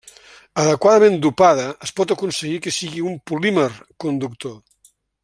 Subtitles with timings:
[0.61, 3.71] Adequadament dopada, es pot aconseguir que sigui un polímer
[4.07, 4.61] conductor.